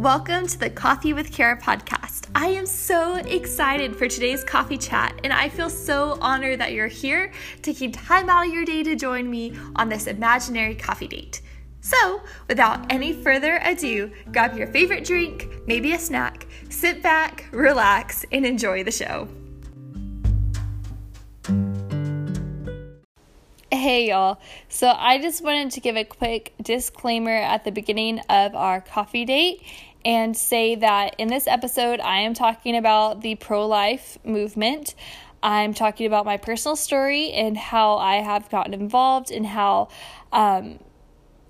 [0.00, 2.26] welcome to the Coffee with Kara podcast.
[2.34, 6.86] I am so excited for today's coffee chat, and I feel so honored that you're
[6.86, 7.30] here
[7.60, 11.42] taking time out of your day to join me on this imaginary coffee date.
[11.82, 18.24] So, without any further ado, grab your favorite drink, maybe a snack, sit back, relax,
[18.32, 19.28] and enjoy the show.
[23.72, 24.40] Hey y'all.
[24.68, 29.24] So I just wanted to give a quick disclaimer at the beginning of our coffee
[29.24, 29.62] date
[30.04, 34.94] and say that in this episode I am talking about the pro life movement.
[35.42, 39.88] I'm talking about my personal story and how I have gotten involved and how
[40.32, 40.78] um,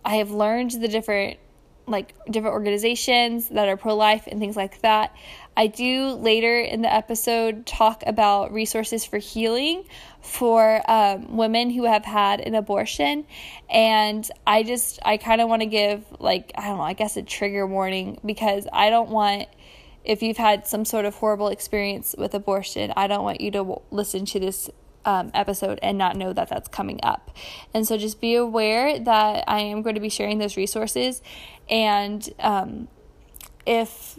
[0.05, 1.38] I have learned the different
[1.86, 5.14] like different organizations that are pro life and things like that.
[5.60, 9.84] I do later in the episode talk about resources for healing
[10.23, 13.27] for um, women who have had an abortion.
[13.69, 17.19] And I just, I kind of want to give, like, I don't know, I guess
[17.19, 19.48] a trigger warning because I don't want,
[20.03, 23.83] if you've had some sort of horrible experience with abortion, I don't want you to
[23.91, 24.70] listen to this
[25.05, 27.36] um, episode and not know that that's coming up.
[27.75, 31.20] And so just be aware that I am going to be sharing those resources.
[31.69, 32.88] And um,
[33.66, 34.19] if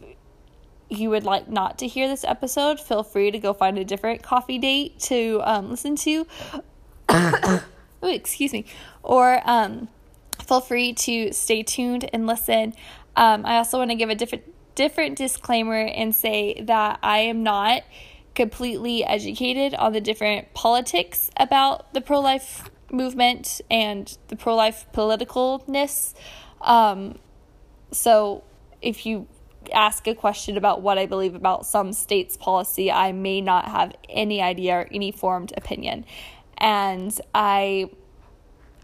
[0.92, 4.22] you would like not to hear this episode, feel free to go find a different
[4.22, 6.28] coffee date to um, listen to.
[8.04, 8.66] excuse me.
[9.02, 9.88] Or um,
[10.44, 12.74] feel free to stay tuned and listen.
[13.16, 17.44] Um, I also want to give a different different disclaimer and say that I am
[17.44, 17.84] not
[18.36, 24.86] completely educated on the different politics about the pro life movement and the pro life
[24.94, 26.14] politicalness.
[26.62, 27.20] Um,
[27.92, 28.44] so
[28.82, 29.28] if you
[29.72, 33.94] ask a question about what I believe about some state's policy, I may not have
[34.10, 36.06] any idea or any formed opinion.
[36.58, 37.90] And I,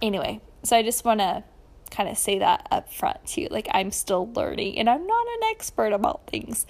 [0.02, 1.44] anyway, so I just want to
[1.89, 3.47] kind of say that up front too.
[3.50, 6.66] Like, I'm still learning and I'm not an expert about things.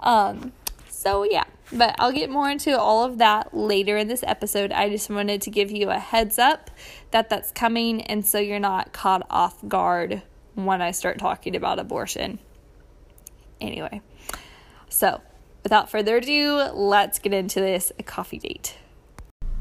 [0.00, 0.52] Um,
[0.88, 4.72] so, yeah, but I'll get more into all of that later in this episode.
[4.72, 6.70] I just wanted to give you a heads up
[7.10, 10.22] that that's coming, and so you're not caught off guard
[10.54, 12.38] when I start talking about abortion.
[13.62, 14.00] Anyway,
[14.88, 15.20] so
[15.62, 18.76] without further ado, let's get into this coffee date.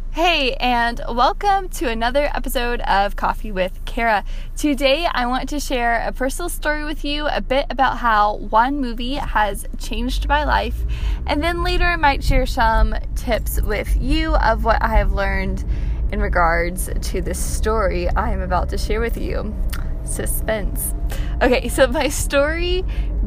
[0.10, 4.26] Hey, and welcome to another episode of Coffee with Kara.
[4.58, 8.82] Today, I want to share a personal story with you, a bit about how one
[8.82, 10.84] movie has changed my life,
[11.28, 15.64] and then later I might share some tips with you of what I have learned
[16.12, 19.56] in regards to this story I am about to share with you.
[20.04, 20.96] Suspense.
[21.42, 22.84] Okay, so my story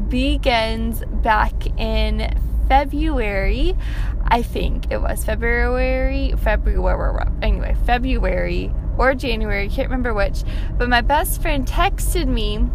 [0.09, 2.33] begins back in
[2.67, 3.75] February.
[4.23, 10.43] I think it was February, February, anyway, February or January, can't remember which.
[10.77, 12.67] But my best friend texted me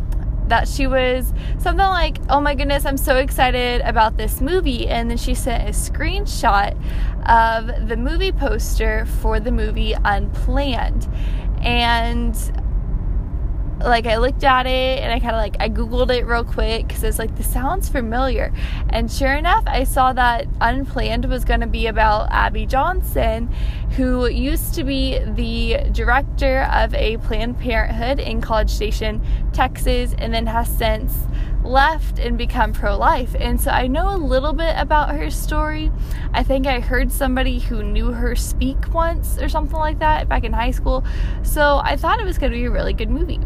[0.50, 4.88] that she was something like, Oh my goodness, I'm so excited about this movie.
[4.88, 6.76] And then she sent a screenshot
[7.28, 11.08] of the movie poster for the movie Unplanned.
[11.62, 12.36] And
[13.82, 16.86] like I looked at it and I kind of like I googled it real quick
[16.86, 18.52] because it's like this sounds familiar,
[18.91, 23.52] and sure enough, I saw that Unplanned was going to be about Abby Johnson,
[23.96, 30.32] who used to be the director of a Planned Parenthood in College Station, Texas, and
[30.32, 31.14] then has since
[31.64, 33.34] left and become pro life.
[33.38, 35.90] And so I know a little bit about her story.
[36.32, 40.44] I think I heard somebody who knew her speak once or something like that back
[40.44, 41.04] in high school.
[41.42, 43.40] So I thought it was going to be a really good movie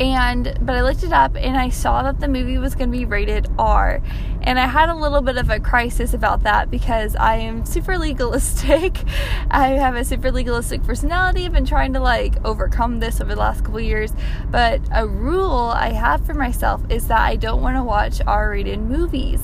[0.00, 2.98] and but I looked it up and I saw that the movie was going to
[2.98, 4.00] be rated R.
[4.42, 7.98] And I had a little bit of a crisis about that because I am super
[7.98, 8.96] legalistic.
[9.50, 11.44] I have a super legalistic personality.
[11.44, 14.14] I've been trying to like overcome this over the last couple years.
[14.50, 18.48] But a rule I have for myself is that I don't want to watch R
[18.48, 19.42] rated movies.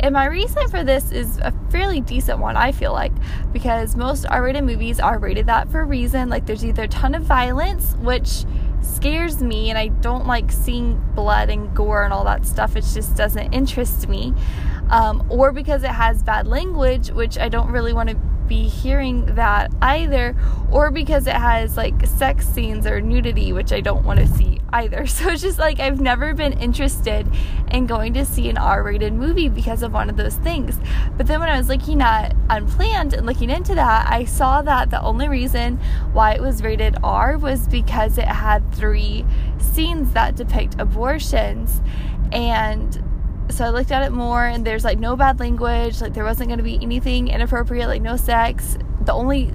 [0.00, 3.12] And my reason for this is a fairly decent one, I feel like,
[3.54, 6.28] because most R rated movies are rated that for a reason.
[6.28, 8.44] Like there's either a ton of violence, which
[8.84, 12.76] scares me and I don't like seeing blood and gore and all that stuff.
[12.76, 14.34] It just doesn't interest me.
[14.90, 18.16] Um, or because it has bad language, which I don't really want to
[18.48, 20.36] be hearing that either,
[20.70, 24.60] or because it has like sex scenes or nudity, which I don't want to see
[24.72, 25.06] either.
[25.14, 27.28] So it's just like I've never been interested
[27.70, 30.76] in going to see an R rated movie because of one of those things.
[31.16, 34.90] But then when I was looking at Unplanned and looking into that, I saw that
[34.90, 35.78] the only reason
[36.12, 39.24] why it was rated R was because it had three
[39.58, 41.80] scenes that depict abortions.
[42.32, 43.02] And
[43.50, 46.48] so I looked at it more, and there's like no bad language, like there wasn't
[46.48, 48.76] going to be anything inappropriate, like no sex.
[49.02, 49.52] The only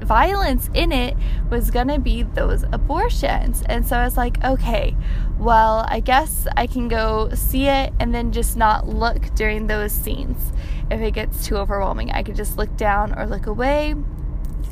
[0.00, 1.16] violence in it
[1.50, 3.62] was going to be those abortions.
[3.66, 4.96] And so I was like, okay,
[5.38, 9.92] well, I guess I can go see it and then just not look during those
[9.92, 10.52] scenes.
[10.90, 13.94] If it gets too overwhelming, I could just look down or look away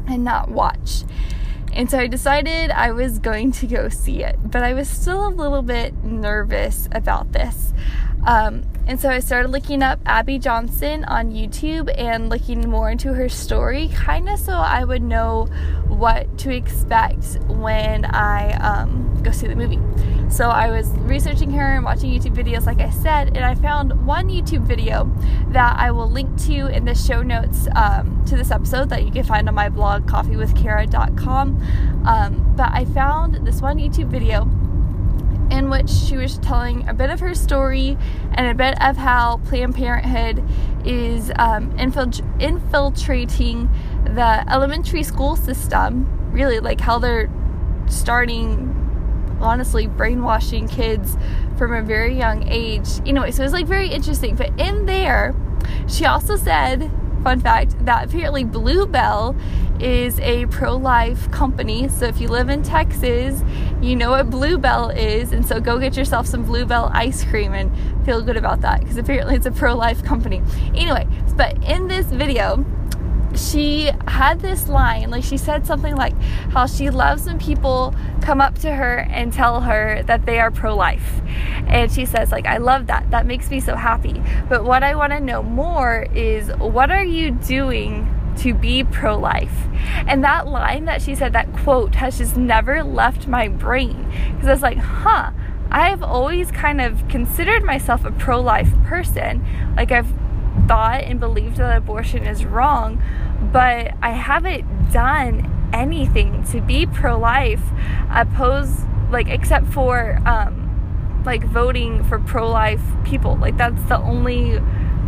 [0.06, 1.05] and not watch.
[1.73, 5.26] And so I decided I was going to go see it, but I was still
[5.26, 7.75] a little bit nervous about this.
[8.26, 13.14] Um, and so I started looking up Abby Johnson on YouTube and looking more into
[13.14, 15.46] her story, kind of so I would know
[15.88, 19.81] what to expect when I um, go see the movie.
[20.31, 24.06] So I was researching her and watching YouTube videos, like I said, and I found
[24.06, 25.11] one YouTube video
[25.49, 29.11] that I will link to in the show notes um, to this episode that you
[29.11, 32.02] can find on my blog, coffeewithkara.com.
[32.06, 34.49] Um, but I found this one YouTube video
[35.50, 37.96] in which she was telling a bit of her story
[38.32, 40.43] and a bit of how Planned Parenthood
[40.84, 43.69] is um, infilt- infiltrating
[44.04, 46.06] the elementary school system.
[46.32, 47.31] Really, like how they're
[47.88, 51.16] starting, honestly, brainwashing kids
[51.56, 52.88] from a very young age.
[53.06, 54.37] Anyway, so it was like very interesting.
[54.37, 55.34] But in there,
[55.88, 56.90] she also said
[57.26, 59.34] fun fact that apparently Bluebell
[59.81, 61.88] is a pro life company.
[61.88, 63.43] So if you live in Texas,
[63.82, 65.32] you know what Bluebell is.
[65.32, 67.69] And so go get yourself some Bluebell ice cream and
[68.06, 70.40] feel good about that because apparently it's a pro life company.
[70.69, 72.64] Anyway, but in this video,
[73.36, 76.16] she had this line like she said something like
[76.50, 80.50] how she loves when people come up to her and tell her that they are
[80.50, 81.20] pro-life
[81.66, 84.94] and she says like i love that that makes me so happy but what i
[84.94, 89.66] want to know more is what are you doing to be pro life.
[90.06, 94.10] And that line that she said, that quote, has just never left my brain.
[94.32, 95.30] Because I was like, huh,
[95.70, 99.44] I've always kind of considered myself a pro life person.
[99.76, 100.12] Like, I've
[100.66, 103.02] thought and believed that abortion is wrong,
[103.52, 107.62] but I haven't done anything to be pro life,
[108.10, 108.80] opposed,
[109.10, 113.36] like, except for, um, like voting for pro life people.
[113.36, 114.60] Like, that's the only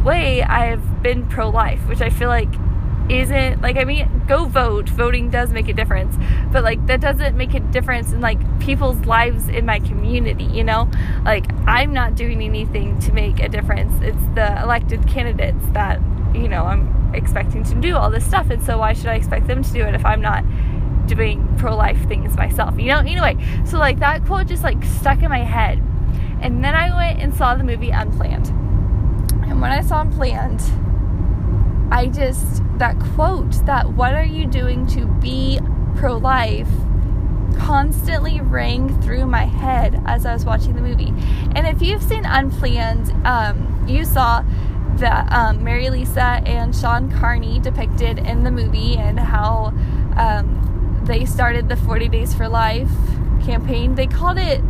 [0.04, 2.48] way I've been pro life, which I feel like
[3.10, 4.88] isn't like I mean go vote.
[4.88, 6.16] Voting does make a difference.
[6.52, 10.64] But like that doesn't make a difference in like people's lives in my community you
[10.64, 10.90] know?
[11.25, 13.94] Like I'm not doing anything to make a difference.
[14.02, 16.00] It's the elected candidates that
[16.34, 19.46] you know I'm expecting to do all this stuff and so why should I expect
[19.46, 20.44] them to do it if I'm not
[21.06, 22.99] doing pro-life things myself you know?
[22.99, 25.82] Anyway so like that quote just like stuck in my head.
[26.40, 28.46] And then I went and saw the movie Unplanned.
[29.49, 30.62] And when I saw Unplanned
[31.90, 35.58] I just, that quote, that what are you doing to be
[35.96, 36.69] pro life,
[37.56, 41.14] constantly rang through my head as I was watching the movie.
[41.54, 44.44] And if you've seen Unplanned, um, you saw
[44.99, 49.73] that um, Marilisa and Shawn Carney depicted in the movie and how
[50.17, 52.91] um, they started the 40 Days for Life
[53.45, 53.95] campaign.
[53.95, 54.62] They called it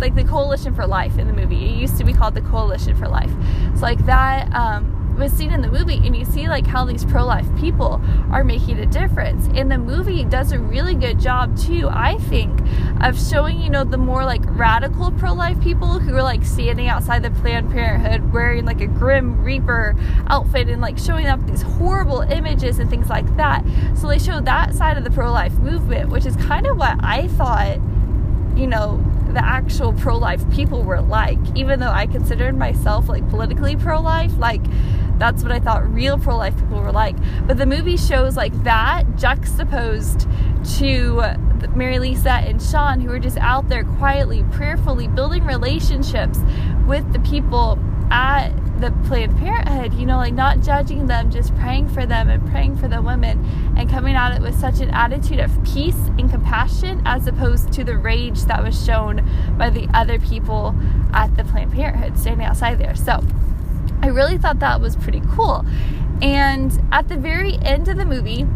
[0.00, 1.64] like the Coalition for Life in the movie.
[1.66, 3.30] It used to be called the Coalition for Life.
[3.76, 7.04] So, like that um, was seen in the movie and you see like how these
[7.04, 8.00] pro-life people
[8.30, 9.48] are making a difference.
[9.54, 12.60] And the movie does a really good job too i think
[13.00, 17.22] of showing you know the more like radical pro-life people who are like standing outside
[17.22, 19.94] the planned parenthood wearing like a grim reaper
[20.28, 23.64] outfit and like showing up these horrible images and things like that.
[23.96, 27.28] So they show that side of the pro-life movement which is kind of what i
[27.28, 27.78] thought
[28.56, 29.02] you know
[29.34, 34.00] the actual pro life people were like, even though I considered myself like politically pro
[34.00, 34.62] life, like
[35.18, 37.16] that's what I thought real pro life people were like.
[37.46, 40.22] But the movie shows like that juxtaposed
[40.78, 41.16] to
[41.74, 46.38] Marilisa and Shawn, who are just out there quietly, prayerfully building relationships
[46.86, 47.78] with the people
[48.10, 52.44] at the Planned Parenthood, you know, like not judging them, just praying for them and
[52.50, 53.44] praying for the women
[53.76, 57.84] and coming at it with such an attitude of peace and compassion as opposed to
[57.84, 60.74] the rage that was shown by the other people
[61.12, 62.96] at the Planned Parenthood standing outside there.
[62.96, 63.24] So,
[64.02, 65.64] I really thought that was pretty cool.
[66.22, 68.46] And at the very end of the movie,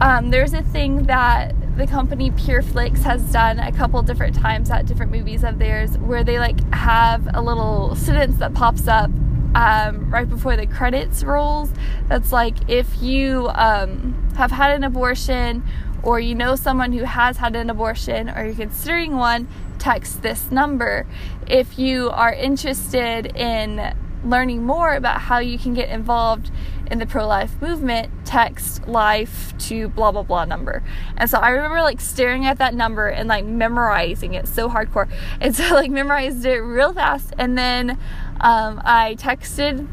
[0.00, 4.70] um, there's a thing that the company Pure PureFlix has done a couple different times
[4.70, 9.10] at different movies of theirs where they like have a little sentence that pops up
[9.54, 11.70] um, right before the credits rolls.
[12.08, 15.64] That's like if you um, have had an abortion
[16.02, 19.48] or you know someone who has had an abortion or you're considering one,
[19.84, 21.06] text this number.
[21.46, 26.50] If you are interested in learning more about how you can get involved
[26.90, 30.82] in the pro life movement, text life to blah blah blah number.
[31.18, 35.10] And so I remember like staring at that number and like memorizing it so hardcore.
[35.38, 37.98] And so like memorized it real fast and then
[38.40, 39.86] um, I texted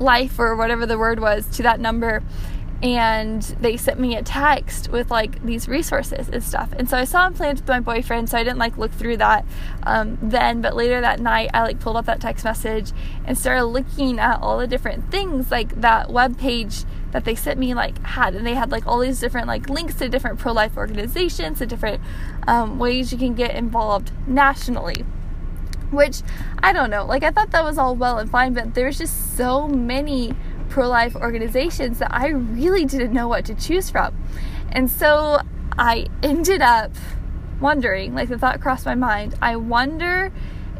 [0.00, 2.22] life or whatever the word was to that number
[2.82, 6.72] and they sent me a text with like these resources and stuff.
[6.72, 9.44] And so i saw Unplanned with my boyfriend so i didn't like look through that
[9.82, 10.60] um, then.
[10.60, 12.92] But later that night i like pulled up that text message
[13.24, 17.58] and started looking at all the different things like that web page that they sent
[17.58, 18.34] me like had.
[18.34, 22.00] And they had like all these different like links to different pro-life organizations and different
[22.46, 25.04] um, ways you can get involved nationally
[25.90, 26.20] which
[26.62, 27.04] i don't know.
[27.04, 30.34] Like i thought that was all well and fine but there's just so many
[30.68, 34.16] pro life organizations that I really didn't know what to choose from.
[34.70, 35.40] And so
[35.78, 36.92] I ended up
[37.60, 40.32] wondering, like the thought crossed my mind, I wonder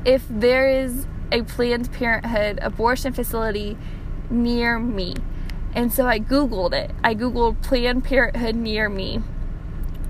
[0.05, 3.77] if there is a Planned Parenthood abortion facility
[4.31, 5.15] near me.
[5.75, 6.91] And so I Googled it.
[7.05, 9.23] I Googled Planned Parenthood near me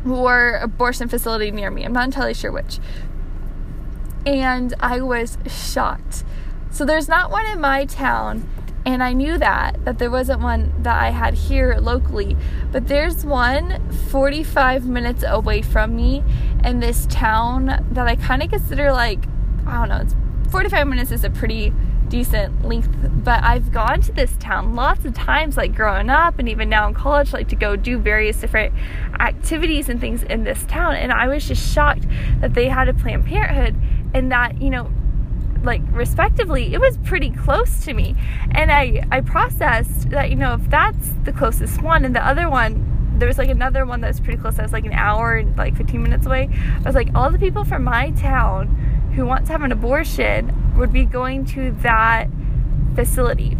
[0.09, 1.85] or abortion facility near me.
[1.85, 2.79] I'm not entirely sure which.
[4.25, 6.25] And I was shocked.
[6.71, 8.49] So there's not one in my town
[8.85, 12.37] and I knew that that there wasn't one that I had here locally,
[12.73, 13.81] but there's one
[14.11, 16.23] 45 minutes away from me
[16.65, 19.27] in this town that I kind of consider like
[19.67, 20.15] I don't know, it's
[20.51, 21.73] 45 minutes is a pretty
[22.09, 26.49] decent length, but I've gone to this town lots of times, like growing up and
[26.49, 28.75] even now in college, like to go do various different
[29.21, 30.95] activities and things in this town.
[30.95, 32.07] And I was just shocked
[32.41, 33.77] that they had a Planned Parenthood
[34.15, 34.91] and that, you know,
[35.63, 38.15] like respectively it was pretty close to me.
[38.53, 42.49] And i i processed that you know if that's the closest one and the other
[42.49, 44.57] one there was like another one that was pretty close.
[44.57, 46.49] That was like an hour and like 15 minutes away.
[46.53, 48.69] I was like all the people from my town
[49.15, 52.29] who want to have an abortion would be going to that
[52.95, 53.57] facility.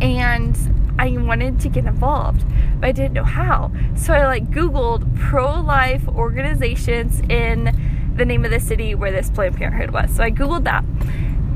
[0.00, 0.56] And
[0.98, 2.44] I wanted to get involved,
[2.78, 3.72] but I didn't know how.
[3.96, 9.30] So I like Googled pro life organizations in the name of the city where this
[9.30, 10.14] Planned Parenthood was.
[10.14, 10.84] So I Googled that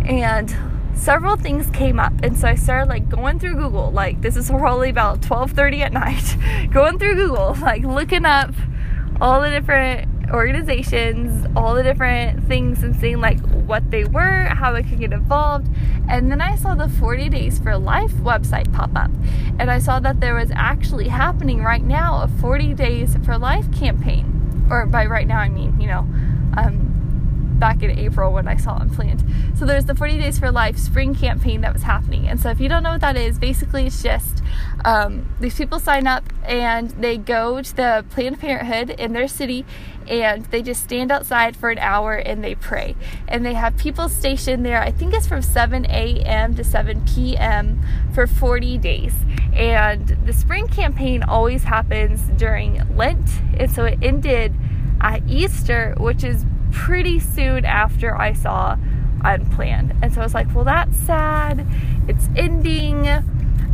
[0.09, 0.55] and
[0.95, 2.13] several things came up.
[2.23, 3.91] And so I started like going through Google.
[3.91, 6.71] Like this is probably about 12:30 at night.
[6.73, 8.55] Going through Google like looking up
[9.21, 14.75] all the different organizations all the different things and seeing like what they were how
[14.75, 15.69] I could get involved.
[16.09, 19.11] And then I saw the 40 days for life website pop up.
[19.59, 23.71] And I saw that there was actually happening right now a 40 days for life
[23.73, 24.67] campaign.
[24.71, 26.07] Or by right now I mean you know
[26.57, 26.97] um,
[27.59, 29.25] back in April when I saw Unplanned.
[29.59, 32.29] So there's the 40 Days for Life spring campaign that was happening.
[32.29, 34.43] And so if you don't know what that is, basically it's just
[34.85, 39.65] um, these people sign up and they go to the Planned Parenthood in their city
[40.07, 42.95] and they just stand outside for an hour and they pray.
[43.27, 46.55] And they have people stationed there, I think it's from 7 a.m.
[46.55, 47.81] to 7 p.m.
[48.15, 49.15] for 40 days.
[49.53, 53.29] And the spring campaign always happens during Lent.
[53.59, 54.55] And so it ended
[55.01, 58.77] at Easter, which is pretty soon after I saw
[59.25, 59.95] Unplanned.
[60.03, 61.67] And so I was like, well, that's sad.
[62.07, 63.07] It's ending.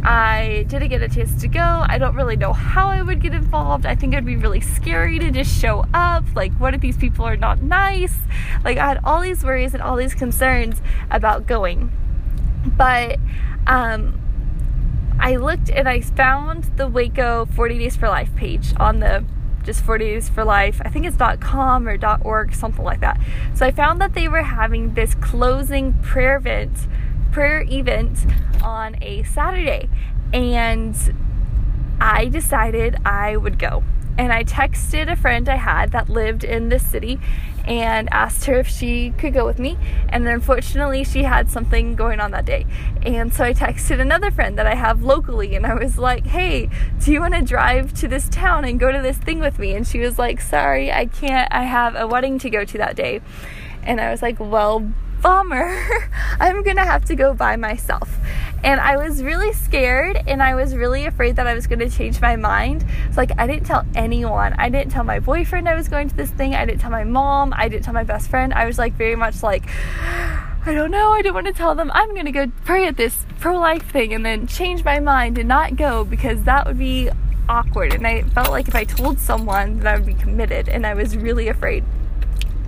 [0.04, 1.60] I didn't get a chance to go.
[1.60, 3.86] I don't really know how I would get involved.
[3.86, 6.24] I think it'd be really scary to just show up.
[6.34, 8.16] Like, what if these people are not nice?
[8.64, 11.92] Like, I had all these worries and all these concerns about going.
[12.76, 13.18] But,
[13.66, 14.18] um,
[15.20, 19.24] I looked and I found the Waco 40 Days for Life page on the
[19.62, 20.80] just 40 days for life.
[20.84, 23.20] I think it's com or org something like that.
[23.54, 26.72] So i found that they were having this closing prayer event
[27.30, 28.18] prayer event
[28.62, 29.88] on a saturday.
[30.32, 30.96] And
[32.00, 33.84] i decided i would go.
[34.18, 37.18] And I texted a friend I had that lived in this city
[37.64, 39.78] and asked her if she could go with me.
[40.08, 42.66] And unfortunately, she had something going on that day.
[43.02, 46.68] And so I texted another friend that I have locally and I was like, hey,
[47.00, 49.74] do you want to drive to this town and go to this thing with me?
[49.74, 51.52] And she was like, sorry, I can't.
[51.52, 53.20] I have a wedding to go to that day.
[53.82, 54.92] And I was like, well,
[55.22, 55.72] bummer.
[56.40, 58.18] I'm gonna have to go by myself.
[58.64, 62.20] And I was really scared and I was really afraid that I was gonna change
[62.20, 62.84] my mind.
[63.10, 64.54] So, like, I didn't tell anyone.
[64.58, 66.54] I didn't tell my boyfriend I was going to this thing.
[66.54, 67.52] I didn't tell my mom.
[67.56, 68.52] I didn't tell my best friend.
[68.52, 69.64] I was like, very much like,
[70.64, 71.10] I don't know.
[71.10, 74.14] I didn't want to tell them I'm gonna go pray at this pro life thing
[74.14, 77.10] and then change my mind and not go because that would be
[77.48, 77.94] awkward.
[77.94, 80.94] And I felt like if I told someone that I would be committed and I
[80.94, 81.84] was really afraid.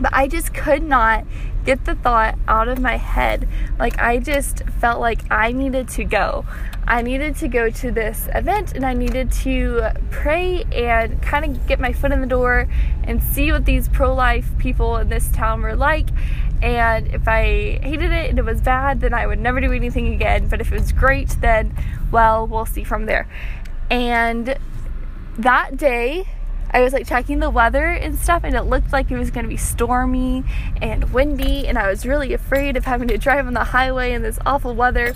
[0.00, 1.24] But I just could not
[1.64, 3.48] get the thought out of my head.
[3.78, 6.44] Like, I just felt like I needed to go.
[6.86, 11.66] I needed to go to this event and I needed to pray and kind of
[11.66, 12.68] get my foot in the door
[13.04, 16.08] and see what these pro life people in this town were like.
[16.62, 20.14] And if I hated it and it was bad, then I would never do anything
[20.14, 20.48] again.
[20.48, 21.74] But if it was great, then,
[22.10, 23.28] well, we'll see from there.
[23.90, 24.56] And
[25.38, 26.28] that day,
[26.74, 29.44] I was like checking the weather and stuff, and it looked like it was going
[29.44, 30.42] to be stormy
[30.82, 34.22] and windy, and I was really afraid of having to drive on the highway in
[34.22, 35.14] this awful weather.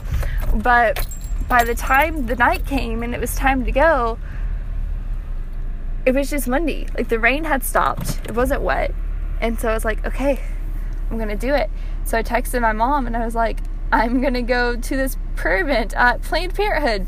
[0.54, 1.06] But
[1.48, 4.18] by the time the night came and it was time to go,
[6.06, 6.86] it was just windy.
[6.96, 8.20] Like the rain had stopped.
[8.24, 8.94] It wasn't wet.
[9.40, 10.40] And so I was like, okay,
[11.10, 11.70] I'm going to do it.
[12.04, 13.58] So I texted my mom and I was like,
[13.90, 17.06] I'm going to go to this prayer event at Planned Parenthood.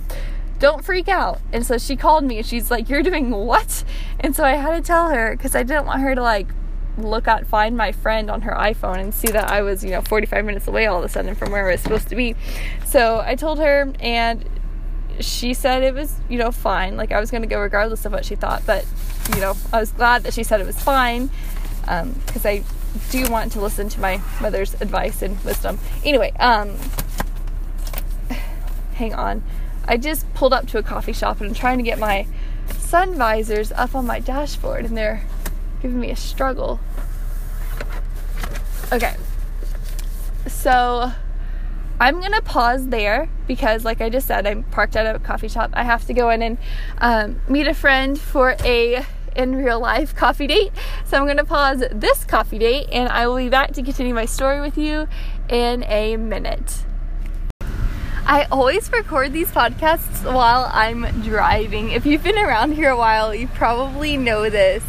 [0.60, 1.40] Don't freak out.
[1.52, 3.82] And so she called me and she's like, You're doing what?
[4.20, 6.46] And so I had to tell her because I didn't want her to like
[6.98, 10.02] look at find my friend on her iPhone and see that I was, you know,
[10.02, 12.36] 45 minutes away all of a sudden from where I was supposed to be.
[12.84, 14.44] So I told her and
[15.18, 16.96] she said it was, you know, fine.
[16.96, 18.84] Like I was going to go regardless of what she thought, but
[19.34, 21.30] you know, I was glad that she said it was fine
[21.80, 22.62] because um, I
[23.10, 25.78] do want to listen to my mother's advice and wisdom.
[26.04, 26.76] Anyway, um,
[28.94, 29.42] hang on.
[29.86, 32.26] I just pulled up to a coffee shop and I'm trying to get my
[32.78, 35.24] sun visors up on my dashboard and they're
[35.82, 36.80] giving me a struggle.
[38.92, 39.14] Okay.
[40.46, 41.12] So
[42.00, 45.70] I'm gonna pause there because, like I just said, I'm parked at a coffee shop.
[45.74, 46.58] I have to go in and
[46.98, 49.04] um, meet a friend for a
[49.36, 50.72] in real life coffee date.
[51.04, 54.24] So I'm gonna pause this coffee date and I will be back to continue my
[54.24, 55.06] story with you
[55.48, 56.84] in a minute.
[58.30, 61.90] I always record these podcasts while I'm driving.
[61.90, 64.84] If you've been around here a while, you probably know this,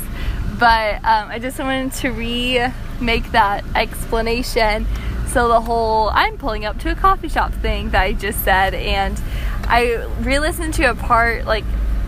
[0.59, 4.85] but um, I just wanted to remake that explanation.
[5.29, 8.75] So the whole I'm pulling up to a coffee shop thing that I just said,
[8.75, 9.19] and
[9.63, 11.65] I re-listened to a part like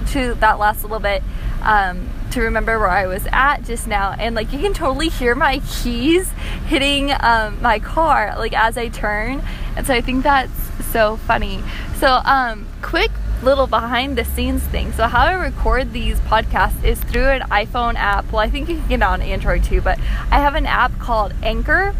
[0.09, 1.23] to that last little bit
[1.63, 5.33] um, to remember where I was at just now, and like you can totally hear
[5.33, 6.29] my keys
[6.67, 9.41] hitting um, my car like as I turn,
[9.75, 11.61] and so I think that's so funny.
[11.97, 13.11] So, um, quick
[13.41, 14.91] little behind the scenes thing.
[14.93, 18.31] So, how I record these podcasts is through an iPhone app.
[18.31, 19.99] Well, I think you can get it on Android too, but
[20.31, 21.93] I have an app called Anchor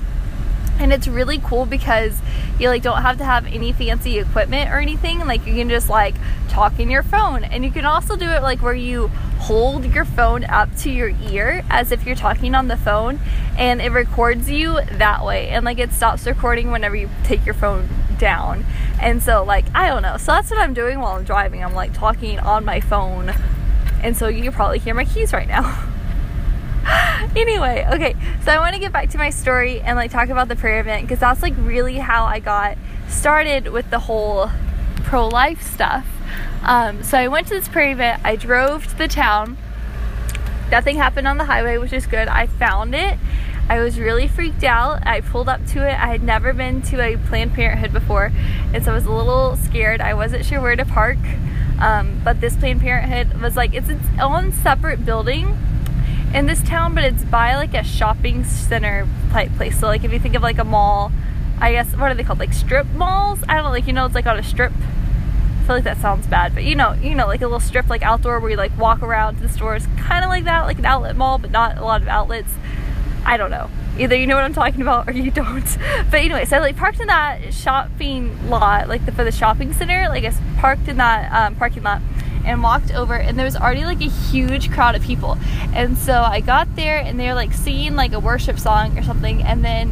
[0.80, 2.20] and it's really cool because
[2.60, 5.90] you like don't have to have any fancy equipment or anything like you can just
[5.90, 6.16] like
[6.50, 9.08] talk in your phone and you can also do it like where you
[9.40, 13.20] hold your phone up to your ear as if you're talking on the phone
[13.58, 17.56] and it records you that way and like it stops recording whenever you take your
[17.56, 17.88] phone
[18.24, 18.66] down
[19.02, 21.74] and so like i don't know so that's what i'm doing while i'm driving i'm
[21.74, 23.30] like talking on my phone
[24.02, 25.90] and so you can probably hear my keys right now
[27.36, 30.48] anyway, okay, so I want to get back to my story and like talk about
[30.48, 34.50] the prayer event because that's like really how I got started with the whole
[34.98, 36.06] pro life stuff.
[36.64, 39.58] Um, so I went to this prayer event, I drove to the town.
[40.72, 42.28] Nothing happened on the highway, which is good.
[42.28, 43.18] I found it.
[43.70, 45.06] I was really freaked out.
[45.08, 45.94] I pulled up to it.
[45.94, 48.32] I had never been to a Planned Parenthood before,
[48.74, 50.02] and so I was a little scared.
[50.02, 51.18] I wasn't sure where to park.
[51.80, 55.58] Um, but this Planned Parenthood was like, it's its own separate building
[56.34, 59.80] in this town, but it's by like a shopping center type place.
[59.80, 61.12] So like if you think of like a mall,
[61.60, 62.40] I guess what are they called?
[62.40, 63.40] Like strip malls?
[63.48, 64.72] I don't know, like you know it's like on a strip.
[64.74, 67.88] I feel like that sounds bad, but you know, you know, like a little strip
[67.88, 70.80] like outdoor where you like walk around to the stores, kind of like that, like
[70.80, 72.54] an outlet mall, but not a lot of outlets.
[73.26, 73.70] I don't know.
[73.98, 75.64] Either you know what I'm talking about or you don't.
[76.10, 79.74] But anyway, so I like parked in that shopping lot, like the, for the shopping
[79.74, 80.10] center.
[80.10, 82.02] Like I parked in that um, parking lot
[82.46, 85.38] and walked over and there was already like a huge crowd of people
[85.74, 89.04] and so i got there and they were like singing like a worship song or
[89.04, 89.90] something and then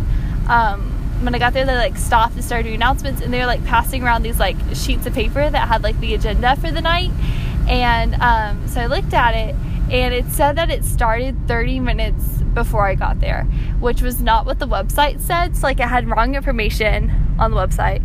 [0.49, 0.81] um,
[1.23, 3.63] when i got there they like stopped and started doing announcements and they were like
[3.65, 7.11] passing around these like sheets of paper that had like the agenda for the night
[7.69, 9.55] and um, so i looked at it
[9.89, 13.43] and it said that it started 30 minutes before I got there,
[13.79, 15.55] which was not what the website said.
[15.55, 18.01] So, like, I had wrong information on the website.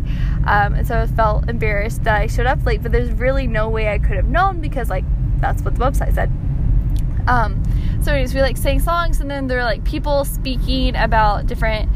[0.47, 3.69] Um, and so I felt embarrassed that I showed up late, but there's really no
[3.69, 5.05] way I could have known because, like,
[5.39, 6.31] that's what the website said.
[7.27, 7.61] Um,
[8.01, 11.89] so, anyways, we like sang songs, and then there were like people speaking about different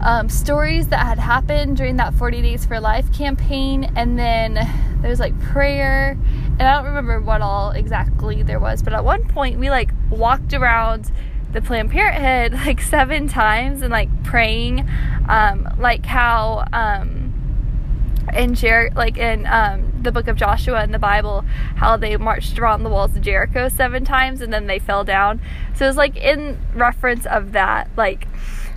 [0.00, 4.54] um, stories that had happened during that 40 Days for Life campaign, and then
[5.00, 6.18] there was like prayer
[6.58, 9.90] and I don't remember what all exactly there was, but at one point we like
[10.10, 11.12] walked around
[11.52, 14.88] the Planned Parenthood like seven times and like praying,
[15.28, 17.34] um, like how um,
[18.34, 21.42] in Jer- like in um, the book of Joshua in the Bible,
[21.76, 25.40] how they marched around the walls of Jericho seven times and then they fell down.
[25.74, 28.28] So it was like in reference of that, like.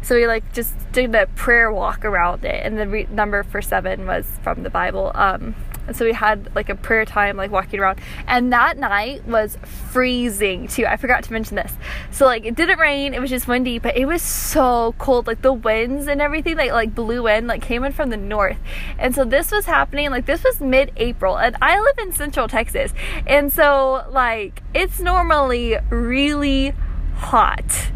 [0.03, 3.61] So we like just did a prayer walk around it, and the re- number for
[3.61, 5.11] seven was from the Bible.
[5.13, 5.53] Um,
[5.95, 7.99] so we had like a prayer time, like walking around.
[8.27, 10.85] And that night was freezing too.
[10.85, 11.73] I forgot to mention this.
[12.11, 15.27] So like it didn't rain, it was just windy, but it was so cold.
[15.27, 18.57] Like the winds and everything like like blew in, like came in from the north.
[18.97, 22.93] And so this was happening, like this was mid-April, and I live in central Texas.
[23.27, 26.73] And so like it's normally really
[27.15, 27.91] hot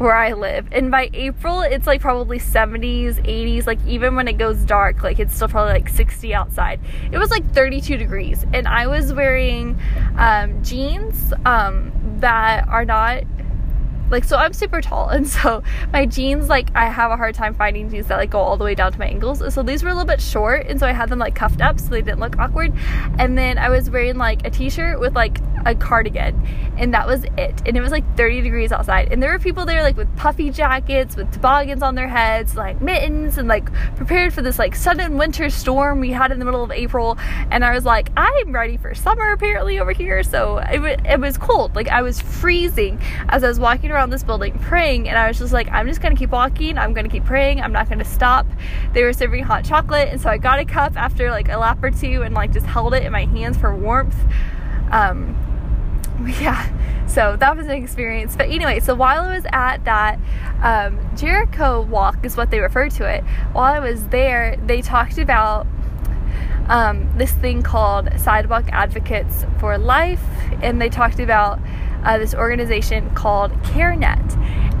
[0.00, 0.66] where I live.
[0.72, 3.66] And by April, it's like probably 70s, 80s.
[3.66, 6.80] Like even when it goes dark, like it's still probably like 60 outside.
[7.12, 9.78] It was like 32 degrees, and I was wearing
[10.16, 13.24] um, jeans um, that are not
[14.10, 17.54] like so i'm super tall and so my jeans like i have a hard time
[17.54, 19.42] finding jeans that like go all the way down to my ankles.
[19.52, 21.78] So these were a little bit short and so i had them like cuffed up
[21.78, 22.72] so they didn't look awkward.
[23.18, 26.40] And then i was wearing like a t-shirt with like a cardigan
[26.78, 27.60] and that was it.
[27.66, 29.12] And it was like 30 degrees outside.
[29.12, 32.80] And there were people there like with puffy jackets with toboggans on their heads like
[32.80, 36.62] mittens and like prepared for this like sudden winter storm we had in the middle
[36.62, 37.18] of april.
[37.50, 40.22] And i was like i'm ready for summer apparently over here.
[40.22, 41.74] So it, it was cold.
[41.74, 45.38] Like i was freezing as i was walking around this building praying and i was
[45.38, 48.46] just like i'm just gonna keep walking i'm gonna keep praying i'm not gonna stop
[48.94, 51.82] they were serving hot chocolate and so i got a cup after like a lap
[51.82, 54.16] or two and like just held it in my hands for warmth
[54.90, 55.36] um,
[56.40, 58.36] yeah, so that was an experience.
[58.36, 60.18] But anyway, so while I was at that
[60.62, 65.18] um, Jericho walk, is what they refer to it, while I was there, they talked
[65.18, 65.66] about
[66.68, 70.22] um, this thing called Sidewalk Advocates for Life,
[70.62, 71.58] and they talked about
[72.04, 74.36] uh, this organization called CareNet.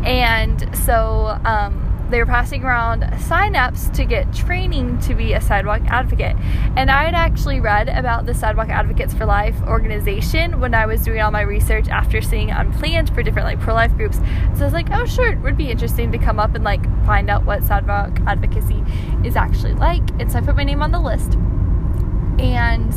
[0.06, 5.82] And so, um, they were passing around sign-ups to get training to be a sidewalk
[5.86, 6.36] advocate.
[6.76, 11.02] And I had actually read about the Sidewalk Advocates for Life organization when I was
[11.02, 14.16] doing all my research after seeing Unplanned for different like pro-life groups.
[14.16, 16.82] So I was like, oh sure, it would be interesting to come up and like
[17.06, 18.82] find out what sidewalk advocacy
[19.24, 20.02] is actually like.
[20.18, 21.34] And so I put my name on the list.
[22.40, 22.92] And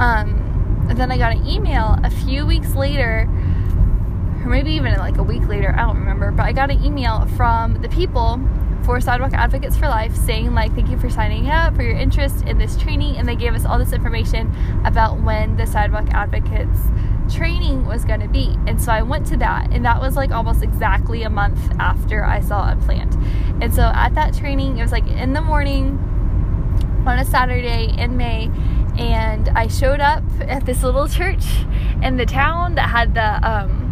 [0.00, 0.47] um,
[0.96, 3.28] then I got an email a few weeks later
[4.48, 7.26] or maybe even like a week later, I don't remember, but I got an email
[7.36, 8.40] from the people
[8.84, 12.44] for Sidewalk Advocates for Life saying like thank you for signing up for your interest
[12.46, 14.54] in this training and they gave us all this information
[14.86, 16.78] about when the Sidewalk Advocates
[17.30, 18.56] training was going to be.
[18.66, 22.24] And so I went to that and that was like almost exactly a month after
[22.24, 23.14] I saw Unplanned.
[23.62, 25.98] And so at that training, it was like in the morning
[27.06, 28.50] on a Saturday in May
[28.98, 31.44] and I showed up at this little church
[32.02, 33.87] in the town that had the um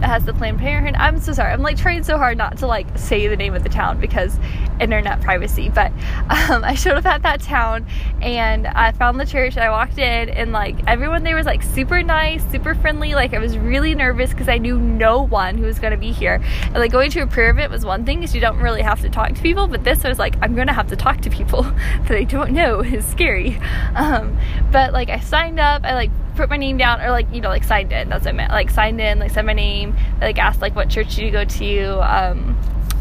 [0.00, 0.94] that has the Planned Parenthood.
[0.96, 1.52] I'm so sorry.
[1.52, 4.38] I'm like trying so hard not to like say the name of the town because
[4.80, 5.68] internet privacy.
[5.68, 5.92] But
[6.28, 7.86] um, I showed up at that town
[8.22, 9.56] and I found the church.
[9.56, 13.14] I walked in and like everyone there was like super nice, super friendly.
[13.14, 16.12] Like I was really nervous because I knew no one who was going to be
[16.12, 16.42] here.
[16.62, 19.00] And like going to a prayer event was one thing because you don't really have
[19.02, 19.66] to talk to people.
[19.66, 22.24] But this I was like, I'm going to have to talk to people that I
[22.24, 23.58] don't know is scary.
[23.94, 24.38] Um,
[24.72, 25.84] but like I signed up.
[25.84, 28.08] I like put my name down or like you know like signed in.
[28.08, 28.52] That's what I meant.
[28.52, 31.44] Like signed in like said my name like asked like what church do you go
[31.44, 32.58] to um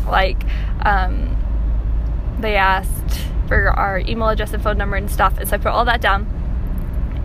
[0.08, 0.44] like
[0.86, 1.36] um
[2.40, 5.38] they asked for our email address and phone number and stuff.
[5.38, 6.36] And so I put all that down.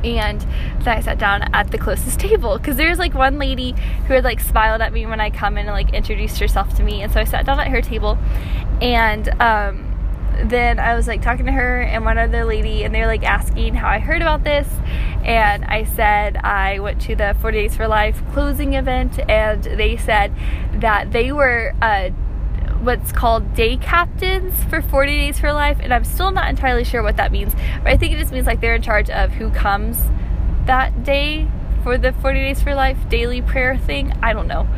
[0.05, 0.41] And
[0.81, 3.73] then I sat down at the closest table because there's like one lady
[4.07, 6.83] who had like smiled at me when I come in and like introduced herself to
[6.83, 7.03] me.
[7.03, 8.19] And so I sat down at her table
[8.81, 9.94] and um
[10.45, 13.25] then I was like talking to her and one other lady, and they were like
[13.25, 14.69] asking how I heard about this.
[15.25, 19.97] And I said I went to the 40 Days for Life closing event, and they
[19.97, 20.35] said
[20.75, 22.11] that they were uh,
[22.83, 25.79] what's called day captains for 40 Days for Life.
[25.81, 28.47] And I'm still not entirely sure what that means, but I think it just means
[28.47, 29.99] like they're in charge of who comes
[30.67, 31.49] that day
[31.83, 34.13] for the 40 Days for Life daily prayer thing.
[34.23, 34.69] I don't know.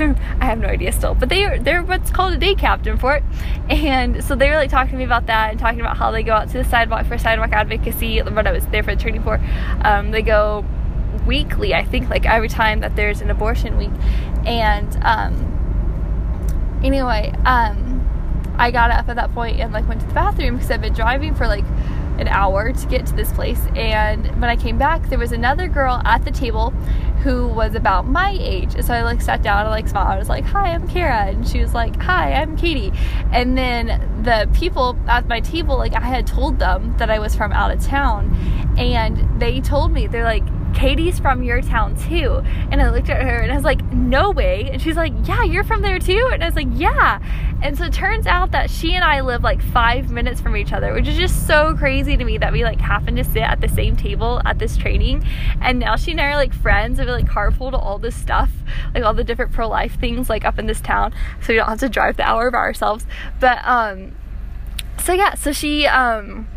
[0.00, 3.16] I have no idea still, but they are they're what's called a day captain for
[3.16, 3.24] it,
[3.68, 6.22] and so they were like talking to me about that and talking about how they
[6.22, 8.20] go out to the sidewalk for sidewalk advocacy.
[8.20, 9.40] What I was there for the training for,
[9.82, 10.64] um, they go
[11.26, 13.90] weekly, I think, like every time that there's an abortion week,
[14.46, 20.14] and um, anyway, um, I got up at that point and like went to the
[20.14, 21.64] bathroom because I've been driving for like
[22.18, 23.60] an hour to get to this place.
[23.74, 26.72] And when I came back, there was another girl at the table
[27.26, 28.80] who was about my age.
[28.84, 30.06] So I like sat down and like smiled.
[30.06, 32.92] I was like, "Hi, I'm Kara," and she was like, "Hi, I'm Katie."
[33.32, 37.34] And then the people at my table, like I had told them that I was
[37.34, 38.32] from out of town,
[38.78, 42.42] and they told me they're like, Katie's from your town too.
[42.70, 44.68] And I looked at her and I was like, no way.
[44.70, 46.28] And she's like, yeah, you're from there too.
[46.32, 47.20] And I was like, yeah.
[47.62, 50.72] And so it turns out that she and I live like five minutes from each
[50.72, 53.60] other, which is just so crazy to me that we like happen to sit at
[53.60, 55.26] the same table at this training.
[55.60, 58.14] And now she and I are like friends and we like carpool to all this
[58.14, 58.50] stuff,
[58.94, 61.14] like all the different pro life things like up in this town.
[61.40, 63.06] So we don't have to drive the hour by ourselves.
[63.40, 64.14] But um
[64.98, 66.48] so yeah, so she um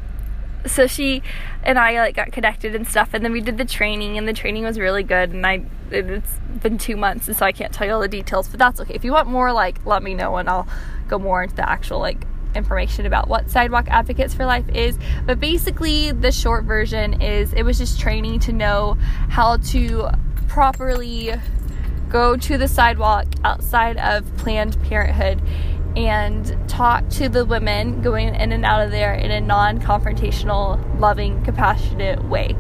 [0.66, 1.24] so she
[1.64, 4.34] and I like got connected and stuff and then we did the training and the
[4.34, 7.88] training was really good and I it's been 2 months and so I can't tell
[7.88, 8.94] you all the details but that's okay.
[8.94, 10.68] If you want more like let me know and I'll
[11.08, 15.40] go more into the actual like information about what sidewalk advocates for life is but
[15.40, 18.98] basically the short version is it was just training to know
[19.30, 20.10] how to
[20.48, 21.34] properly
[22.10, 25.42] go to the sidewalk outside of Planned Parenthood
[25.96, 31.00] and talk to the women going in and out of there in a non confrontational,
[31.00, 32.56] loving, compassionate way.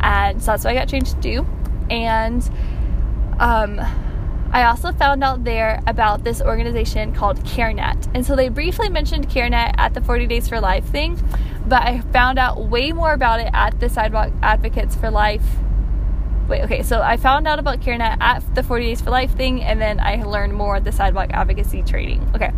[0.00, 1.46] And so that's what I got trained to do.
[1.90, 2.42] And
[3.38, 3.80] um,
[4.54, 8.08] I also found out there about this organization called CareNet.
[8.14, 11.20] And so they briefly mentioned CareNet at the 40 Days for Life thing,
[11.66, 15.44] but I found out way more about it at the Sidewalk Advocates for Life.
[16.48, 19.62] Wait, okay, so I found out about CareNet at the 40 Days for Life thing,
[19.62, 22.30] and then I learned more at the Sidewalk Advocacy training.
[22.34, 22.52] Okay,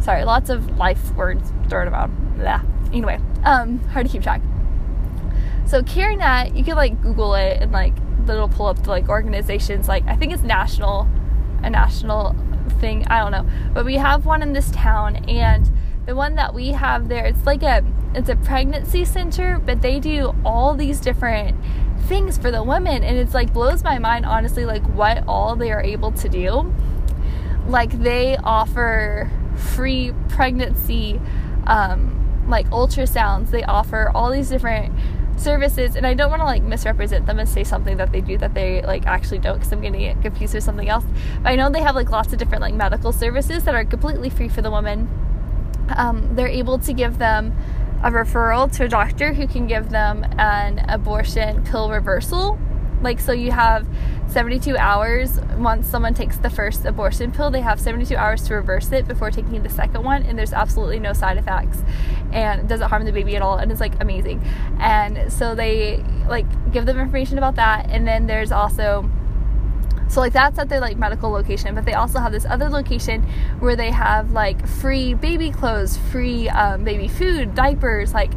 [0.00, 2.38] sorry, lots of life words thrown around.
[2.38, 2.62] Blah.
[2.92, 4.42] Anyway, um, hard to keep track.
[5.64, 9.86] So CareNet, you can like Google it and like it'll pull up the like organizations.
[9.86, 11.08] Like I think it's national,
[11.62, 12.34] a national
[12.80, 13.06] thing.
[13.06, 15.70] I don't know, but we have one in this town, and
[16.06, 20.00] the one that we have there, it's like a it's a pregnancy center, but they
[20.00, 21.56] do all these different
[22.10, 25.70] things for the women, and it's like blows my mind honestly, like what all they
[25.70, 26.74] are able to do.
[27.68, 29.30] Like they offer
[29.74, 31.20] free pregnancy,
[31.66, 33.50] um, like ultrasounds.
[33.50, 34.92] They offer all these different
[35.36, 38.36] services and i don't want to like misrepresent them and say something that they do
[38.36, 41.02] that they like actually don't because i'm getting it confused with something else
[41.42, 44.28] but i know they have like lots of different like medical services that are completely
[44.28, 45.08] free for the woman
[45.96, 47.56] um, they're able to give them
[48.02, 52.58] a referral to a doctor who can give them an abortion pill reversal.
[53.02, 53.86] Like so you have
[54.28, 58.92] 72 hours once someone takes the first abortion pill they have 72 hours to reverse
[58.92, 61.82] it before taking the second one and there's absolutely no side effects
[62.30, 64.42] and it doesn't harm the baby at all and it's like amazing.
[64.78, 69.10] And so they like give them information about that and then there's also
[70.10, 73.22] so like that's at their like medical location but they also have this other location
[73.60, 78.32] where they have like free baby clothes free um, baby food diapers like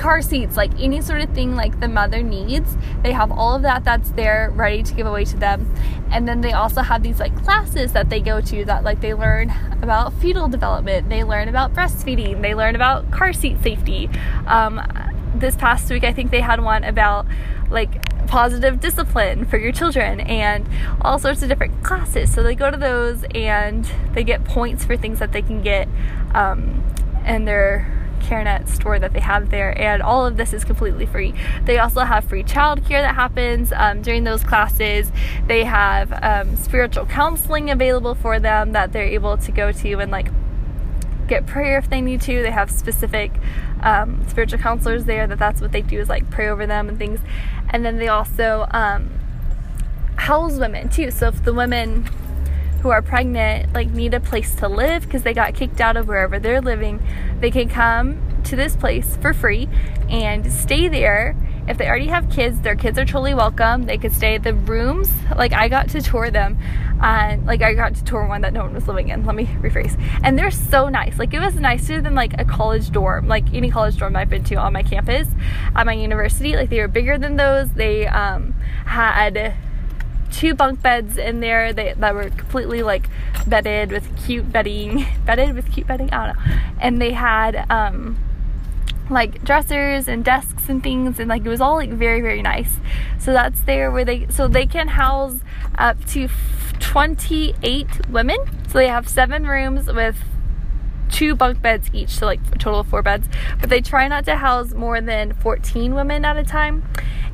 [0.00, 2.74] car seats, like any sort of thing like the mother needs.
[3.02, 5.72] They have all of that that's there ready to give away to them.
[6.10, 9.12] And then they also have these like classes that they go to that like they
[9.12, 14.08] learn about fetal development, they learn about breastfeeding, they learn about car seat safety.
[14.46, 14.80] Um,
[15.34, 17.26] this past week, I think they had one about
[17.70, 20.68] like positive discipline for your children and
[21.00, 22.32] all sorts of different classes.
[22.32, 25.88] So they go to those and they get points for things that they can get
[26.34, 26.84] um,
[27.24, 31.34] and they're CareNet store that they have there, and all of this is completely free.
[31.64, 35.10] They also have free childcare that happens um, during those classes.
[35.46, 40.10] They have um, spiritual counseling available for them that they're able to go to and
[40.12, 40.28] like
[41.26, 42.42] get prayer if they need to.
[42.42, 43.32] They have specific
[43.82, 46.98] um, spiritual counselors there that that's what they do is like pray over them and
[46.98, 47.20] things.
[47.70, 49.10] And then they also um,
[50.16, 51.10] house women too.
[51.10, 52.04] So if the women
[52.82, 56.08] who are pregnant like need a place to live because they got kicked out of
[56.08, 57.02] wherever they're living,
[57.40, 59.68] they can come to this place for free
[60.08, 61.36] and stay there.
[61.68, 63.86] If they already have kids, their kids are totally welcome.
[63.86, 65.10] They could stay at the rooms.
[65.36, 66.58] Like I got to tour them,
[67.02, 69.24] and like I got to tour one that no one was living in.
[69.24, 70.00] Let me rephrase.
[70.22, 71.18] And they're so nice.
[71.18, 74.44] Like it was nicer than like a college dorm, like any college dorm I've been
[74.44, 75.28] to on my campus
[75.74, 76.56] at my university.
[76.56, 77.70] Like they were bigger than those.
[77.72, 78.54] They um,
[78.86, 79.54] had
[80.30, 83.08] two bunk beds in there that, that were completely like
[83.46, 86.12] bedded with cute bedding, bedded with cute bedding.
[86.12, 86.60] I don't know.
[86.80, 88.18] And they had um,
[89.10, 92.78] like dressers and desks and things, and like it was all like very very nice.
[93.18, 95.40] So that's there where they so they can house
[95.76, 96.28] up to
[96.78, 98.38] 28 women.
[98.68, 100.16] So they have seven rooms with
[101.10, 103.28] two bunk beds each, so like a total of four beds.
[103.60, 106.84] But they try not to house more than 14 women at a time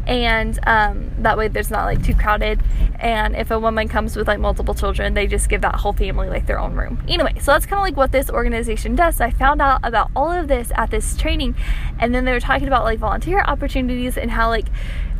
[0.07, 2.61] and um, that way there's not like too crowded.
[2.99, 6.29] And if a woman comes with like multiple children they just give that whole family
[6.29, 7.03] like their own room.
[7.09, 9.17] Anyway so that's kind of like what this organization does.
[9.17, 11.57] So i found out about all of this at this training.
[11.99, 14.67] And then they were talking about like volunteer opportunities and how like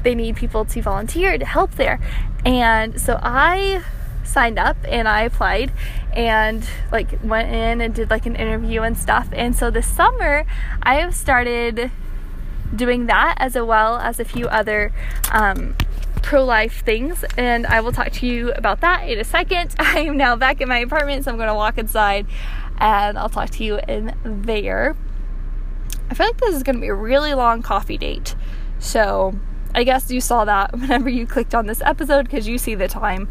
[0.03, 2.01] they need people to volunteer to help there.
[2.45, 3.85] And so i
[4.27, 5.73] signed up and I applied
[6.13, 9.29] and like went in and did like an interview and stuff.
[9.33, 10.45] And so this summer
[10.83, 11.91] I have started
[12.75, 14.93] doing that as well as a few other
[15.33, 15.77] um,
[16.23, 19.75] pro life things, and I will talk to you about that in a second.
[19.79, 22.27] I am now back in my apartment, so I'm going to walk inside
[22.79, 24.97] and I'll talk to you in there.
[26.11, 28.35] I feel like this is going to be a really long coffee date,
[28.79, 29.35] so
[29.75, 32.89] I guess you saw that whenever you clicked on this episode because you see the
[32.89, 33.29] time.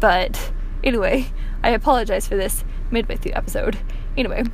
[0.00, 1.26] But anyway,
[1.62, 3.78] I apologize for this midway through episode.
[4.16, 4.44] Anyway,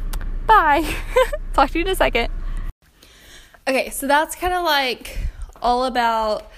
[0.47, 0.95] bye.
[1.53, 2.31] talk to you in a second.
[3.67, 5.19] Okay, so that's kind of like
[5.63, 6.51] all about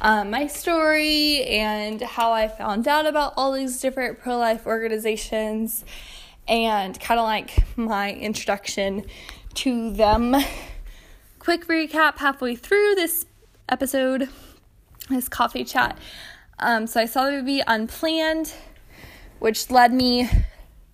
[0.00, 5.84] um, my story and how I found out about all these different pro life organizations
[6.48, 9.04] and kind of like my introduction
[9.56, 10.34] to them.
[11.38, 13.26] Quick recap halfway through this
[13.68, 14.30] episode,
[15.10, 15.98] this coffee chat.
[16.58, 18.54] Um, so I saw the movie Unplanned,
[19.40, 20.30] which led me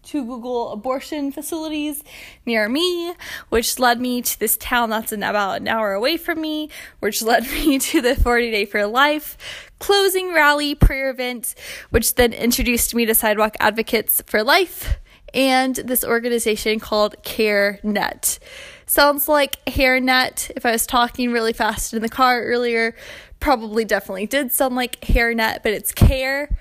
[0.05, 2.03] to Google abortion facilities
[2.45, 3.15] near me,
[3.49, 7.23] which led me to this town that's an, about an hour away from me, which
[7.23, 11.57] led me to the 40 Day for Life closing rally prayer event,
[11.91, 14.97] which then introduced me to Sidewalk Advocates for Life
[15.35, 18.38] and this organization called CareNet.
[18.87, 20.53] Sounds like hairnet.
[20.55, 22.95] If I was talking really fast in the car earlier,
[23.41, 26.57] probably definitely did sound like hairnet, but it's care,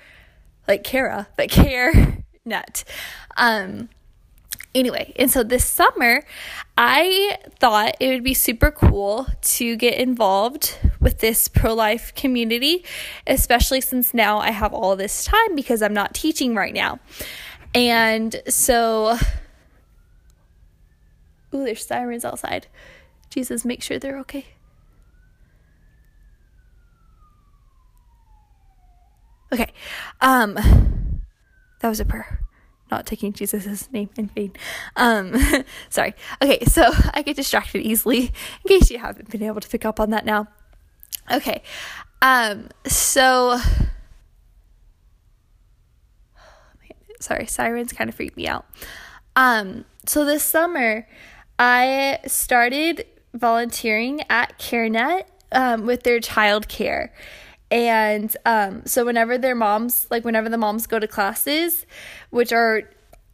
[0.66, 2.82] like Kara, but care net.
[3.36, 3.88] Um,
[4.74, 6.22] anyway, and so this summer,
[6.76, 12.84] I thought it would be super cool to get involved with this pro life community,
[13.26, 17.00] especially since now I have all this time because I'm not teaching right now.
[17.74, 19.18] And so,
[21.54, 22.66] ooh, there's sirens outside.
[23.30, 24.46] Jesus, make sure they're okay.
[29.52, 29.72] Okay.
[30.20, 30.54] Um
[31.80, 32.41] that was a prayer.
[32.92, 34.52] Not taking Jesus' name in vain.
[34.96, 35.32] Um
[35.88, 36.14] sorry.
[36.42, 39.98] Okay, so I get distracted easily in case you haven't been able to pick up
[39.98, 40.48] on that now.
[41.32, 41.62] Okay.
[42.20, 43.58] Um so
[47.18, 48.66] sorry, sirens kind of freak me out.
[49.36, 51.08] Um so this summer
[51.58, 57.14] I started volunteering at CareNet um, with their child care.
[57.72, 61.86] And um, so whenever their moms, like whenever the moms go to classes,
[62.28, 62.82] which are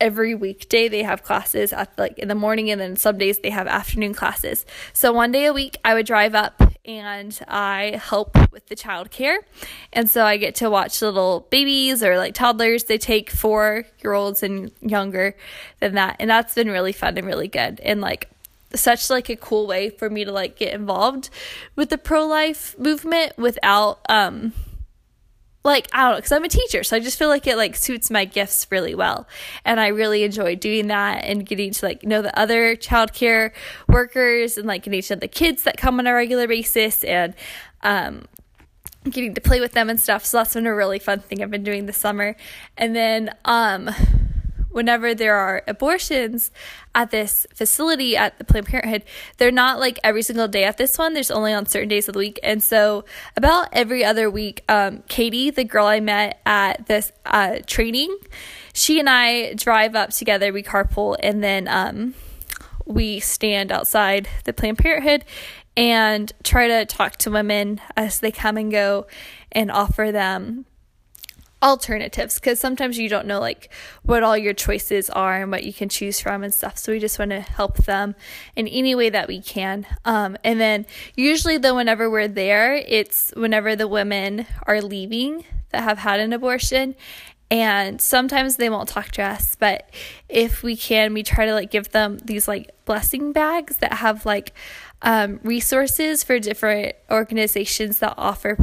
[0.01, 3.51] every weekday they have classes at like in the morning and then some days they
[3.51, 4.65] have afternoon classes.
[4.93, 9.39] So one day a week I would drive up and I help with the childcare.
[9.93, 12.85] And so I get to watch little babies or like toddlers.
[12.85, 15.35] They take 4-year-olds and younger
[15.81, 16.15] than that.
[16.21, 17.81] And that's been really fun and really good.
[17.81, 18.31] And like
[18.75, 21.31] such like a cool way for me to like get involved
[21.77, 24.53] with the pro life movement without um
[25.65, 27.77] like I don't know because I'm a teacher so I just feel like it like
[27.77, 29.27] suits my gifts really well.
[29.65, 33.53] And I really enjoy doing that and getting to like know the other childcare
[33.89, 37.35] workers and like getting to know the kids that come on a regular basis and
[37.83, 38.27] um
[39.09, 40.25] getting to play with them and stuff.
[40.25, 42.37] So that's been a really fun thing I've been doing this summer.
[42.77, 43.91] And then um
[44.71, 46.51] whenever there are abortions
[46.95, 49.05] at this facility at the Planned Parenthood,
[49.37, 51.15] they're not like every single day at this one.
[51.15, 52.39] There's only on certain days of the week.
[52.43, 53.05] And so,
[53.37, 58.17] about every other week, um, Katie, the girl I met at this uh, training,
[58.73, 60.53] she and I drive up together.
[60.53, 62.15] We carpool, and then um,
[62.85, 65.25] we stand outside the Planned Parenthood
[65.77, 69.07] and try to talk to women as they come and go
[69.53, 70.67] and offer them
[71.63, 73.69] alternatives because sometimes you don't know like
[74.03, 77.01] what all your choices are and what you can choose from and stuff so we
[77.01, 78.15] just want to help them
[78.55, 79.87] in any way that we can.
[80.05, 85.83] Um, and then usually though whenever we're there it's whenever the women are leaving that
[85.83, 86.95] have had an abortion
[87.51, 89.91] and sometimes they won't talk to us but
[90.29, 94.27] if we can we try to like give them these like blessing bags that have
[94.27, 94.53] like
[95.03, 98.57] um, resources for different organizations that offer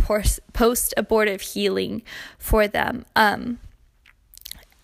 [0.54, 2.04] post abortive healing
[2.38, 3.06] for them.
[3.16, 3.60] Um,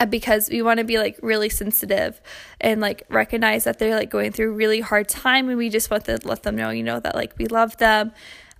[0.01, 2.19] uh, because we want to be like really sensitive
[2.59, 6.05] and like recognize that they're like going through really hard time and we just want
[6.05, 8.11] to let them know you know that like we love them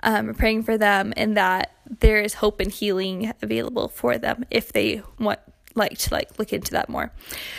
[0.04, 4.46] um, we're praying for them and that there is hope and healing available for them
[4.52, 5.40] if they want
[5.74, 7.12] like to like look into that more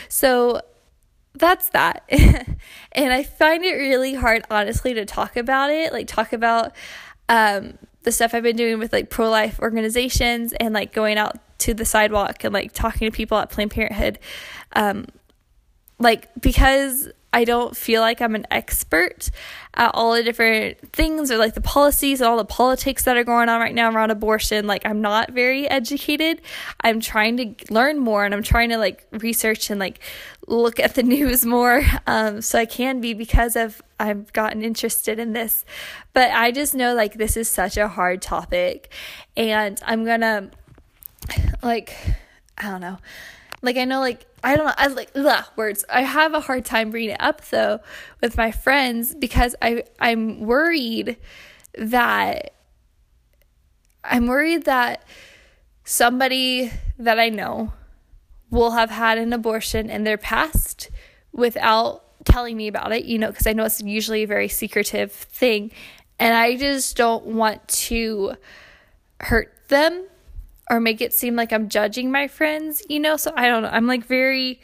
[0.07, 0.61] so
[1.35, 2.03] that's that.
[2.91, 6.73] and I find it really hard, honestly, to talk about it, like talk about
[7.29, 11.37] um, the stuff I've been doing with like pro life organizations and like going out
[11.59, 14.19] to the sidewalk and like talking to people at Planned Parenthood.
[14.73, 15.07] Um,
[15.99, 19.31] like, because I don't feel like I'm an expert
[19.73, 23.23] at all the different things or like the policies and all the politics that are
[23.23, 24.67] going on right now around abortion.
[24.67, 26.41] Like, I'm not very educated.
[26.81, 29.99] I'm trying to learn more and I'm trying to like research and like
[30.47, 35.17] look at the news more um, so I can be because of I've gotten interested
[35.17, 35.65] in this.
[36.13, 38.91] But I just know like this is such a hard topic
[39.35, 40.51] and I'm gonna
[41.63, 41.95] like,
[42.59, 42.99] I don't know
[43.63, 45.83] like I know like I don't know I like ugh, words.
[45.89, 47.79] I have a hard time bringing it up though
[48.21, 51.17] with my friends because I I'm worried
[51.75, 52.53] that
[54.03, 55.03] I'm worried that
[55.85, 57.73] somebody that I know
[58.51, 60.91] will have had an abortion in their past
[61.31, 65.11] without telling me about it, you know, because I know it's usually a very secretive
[65.11, 65.71] thing.
[66.19, 68.35] And I just don't want to
[69.19, 70.05] hurt them
[70.69, 73.17] or make it seem like I'm judging my friends, you know?
[73.17, 73.69] So I don't know.
[73.69, 74.61] I'm like very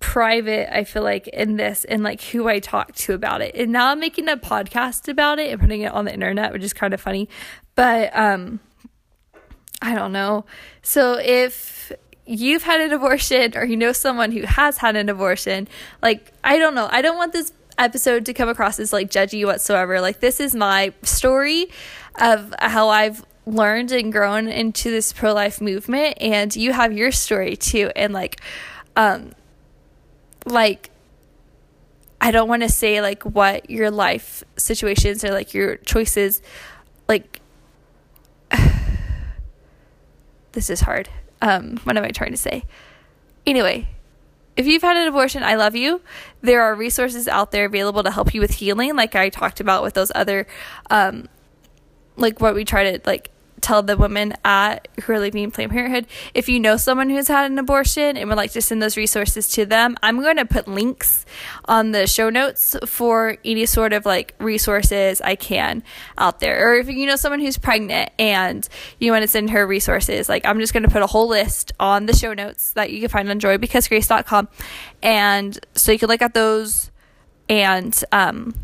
[0.00, 3.54] private, I feel like, in this and like who I talk to about it.
[3.54, 6.62] And now I'm making a podcast about it and putting it on the internet, which
[6.62, 7.28] is kind of funny.
[7.74, 8.60] But um
[9.80, 10.44] I don't know.
[10.82, 11.92] So if
[12.26, 15.68] you've had an abortion or you know someone who has had an abortion,
[16.02, 16.88] like, I don't know.
[16.90, 20.00] I don't want this episode to come across as like judgy whatsoever.
[20.00, 21.70] Like, this is my story
[22.20, 27.12] of how I've learned and grown into this pro life movement, and you have your
[27.12, 27.90] story too.
[27.96, 28.40] And like,
[28.96, 29.32] um,
[30.44, 30.90] like,
[32.20, 36.42] I don't want to say like what your life situations or like your choices,
[37.08, 37.40] like,
[40.52, 41.08] this is hard.
[41.40, 42.64] Um, what am I trying to say?
[43.46, 43.88] Anyway,
[44.56, 46.02] if you've had an abortion, I love you.
[46.42, 49.84] There are resources out there available to help you with healing, like I talked about
[49.84, 50.48] with those other,
[50.90, 51.28] um,
[52.16, 53.30] like what we try to like
[53.60, 57.50] tell the women at who are leaving Planned Parenthood if you know someone who's had
[57.50, 60.68] an abortion and would like to send those resources to them, I'm going to put
[60.68, 61.24] links
[61.64, 65.82] on the show notes for any sort of like resources I can
[66.16, 66.68] out there.
[66.68, 70.46] Or if you know someone who's pregnant and you want to send her resources, like
[70.46, 73.08] I'm just going to put a whole list on the show notes that you can
[73.08, 74.48] find on joybecausegrace.com.
[75.02, 76.90] And so you can look at those
[77.48, 78.54] and um,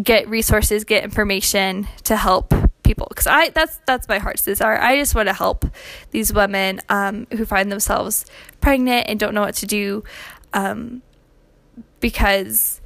[0.00, 2.52] get resources, get information to help
[2.86, 4.80] people because I that's that's my heart's desire.
[4.80, 5.66] I just want to help
[6.12, 8.24] these women um, who find themselves
[8.60, 10.04] pregnant and don't know what to do,
[10.54, 11.02] um,
[12.00, 12.80] because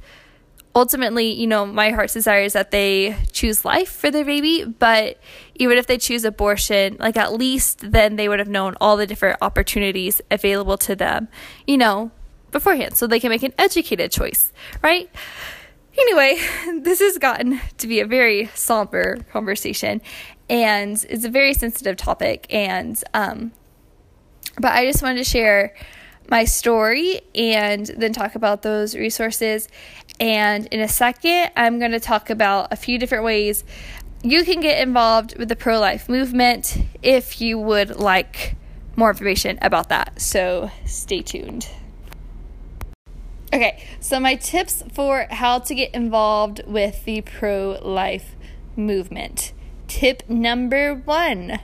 [0.73, 4.63] ultimately, you know, my heart's desire is that they choose life for their baby.
[4.63, 5.19] But
[5.55, 9.05] even if they choose abortion, like at least then they would have known all the
[9.07, 11.27] different opportunities available to them,
[11.67, 12.11] you know,
[12.51, 15.09] beforehand, so they can make an educated choice, right?
[15.97, 16.39] Anyway,
[16.81, 20.01] this has gotten to be a very somber conversation
[20.49, 23.51] and it's a very sensitive topic and um
[24.59, 25.73] but I just wanted to share
[26.29, 29.69] my story and then talk about those resources
[30.19, 33.63] and in a second I'm going to talk about a few different ways
[34.23, 38.55] you can get involved with the pro life movement if you would like
[38.95, 40.21] more information about that.
[40.21, 41.67] So stay tuned.
[43.53, 48.33] Okay, so my tips for how to get involved with the pro life
[48.77, 49.51] movement.
[49.89, 51.59] Tip number one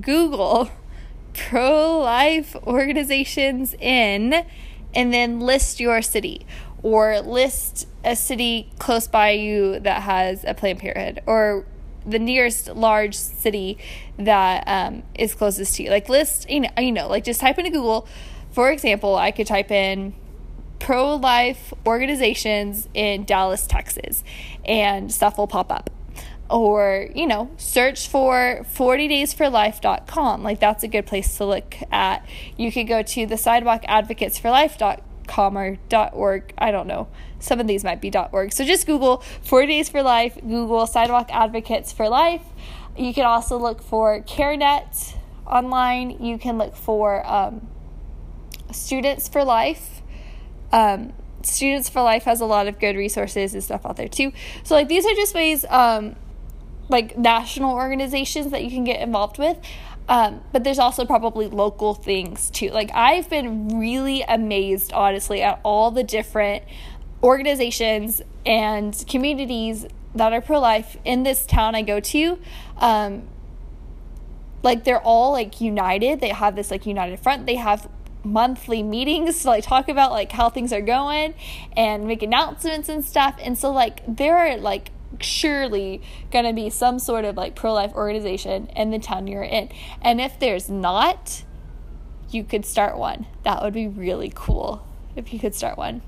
[0.00, 0.70] Google
[1.34, 4.46] pro life organizations in
[4.94, 6.46] and then list your city
[6.84, 11.66] or list a city close by you that has a Planned Parenthood or
[12.06, 13.78] the nearest large city
[14.16, 15.90] that um, is closest to you.
[15.90, 18.06] Like list, you know, you know, like just type into Google.
[18.52, 20.14] For example, I could type in
[20.78, 24.24] pro life organizations in Dallas, Texas,
[24.64, 25.90] and stuff will pop up.
[26.50, 30.42] Or, you know, search for 40daysforlife.com.
[30.42, 32.26] Like, that's a good place to look at.
[32.56, 35.78] You could go to the sidewalk advocates sidewalkadvocatesforlife.com or
[36.12, 36.54] .org.
[36.56, 37.08] I don't know.
[37.38, 38.52] Some of these might be .org.
[38.52, 42.42] So just Google 40 Days for Life, Google Sidewalk Advocates for Life.
[42.96, 45.14] You can also look for CareNet
[45.46, 46.22] online.
[46.22, 47.68] You can look for um,
[48.72, 49.97] Students for Life
[50.72, 51.12] um,
[51.42, 54.32] Students for Life has a lot of good resources and stuff out there too.
[54.64, 56.16] So like these are just ways, um,
[56.88, 59.58] like national organizations that you can get involved with.
[60.08, 62.70] Um, but there's also probably local things too.
[62.70, 66.64] Like I've been really amazed, honestly, at all the different
[67.22, 72.38] organizations and communities that are pro life in this town I go to.
[72.78, 73.28] Um,
[74.62, 76.20] like they're all like united.
[76.20, 77.46] They have this like united front.
[77.46, 77.88] They have
[78.24, 81.34] monthly meetings to like talk about like how things are going
[81.76, 83.36] and make announcements and stuff.
[83.40, 84.90] And so like there are like
[85.20, 89.42] surely going to be some sort of like pro life organization in the town you're
[89.42, 89.70] in.
[90.02, 91.44] And if there's not,
[92.30, 93.26] you could start one.
[93.44, 96.02] That would be really cool if you could start one.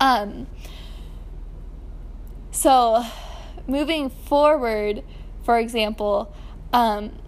[0.00, 0.46] Um
[2.50, 3.02] so
[3.66, 5.02] moving forward,
[5.44, 6.34] for example,
[6.72, 7.18] um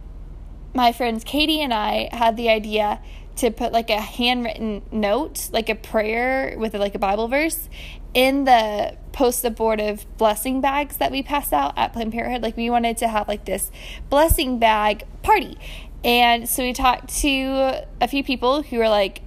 [0.74, 3.00] my friends Katie and I had the idea
[3.36, 7.68] to put like a handwritten note, like a prayer with like a Bible verse
[8.12, 12.42] in the post abortive blessing bags that we pass out at Planned Parenthood.
[12.42, 13.70] Like we wanted to have like this
[14.08, 15.58] blessing bag party.
[16.04, 19.22] And so we talked to a few people who were like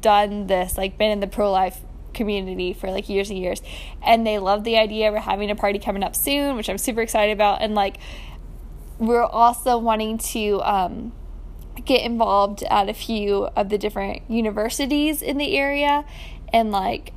[0.00, 1.80] done this, like been in the pro life
[2.12, 3.62] community for like years and years.
[4.02, 5.10] And they love the idea.
[5.10, 7.62] We're having a party coming up soon, which I'm super excited about.
[7.62, 7.96] And like
[8.98, 11.12] we're also wanting to um
[11.84, 16.04] get involved at a few of the different universities in the area
[16.52, 17.12] and like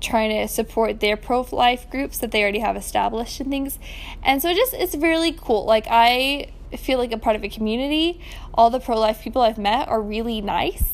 [0.00, 3.78] trying to support their pro life groups that they already have established and things.
[4.22, 5.64] And so just it's really cool.
[5.64, 8.20] Like I feel like a part of a community.
[8.52, 10.84] All the pro life people I've met are really nice.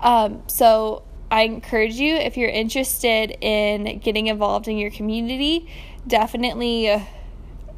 [0.00, 5.68] Um, so I encourage you if you're interested in getting involved in your community,
[6.06, 7.04] definitely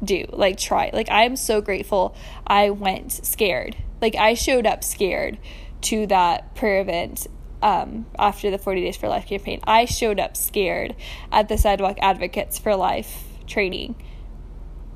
[0.03, 0.25] do.
[0.29, 0.89] Like, try.
[0.93, 2.15] Like, I'm so grateful
[2.47, 3.75] I went scared.
[4.01, 5.37] Like, I showed up scared
[5.81, 7.27] to that prayer event
[7.61, 9.59] um, after the 40 Days for Life campaign.
[9.63, 10.95] I showed up scared
[11.31, 13.95] at the Sidewalk Advocates for Life training.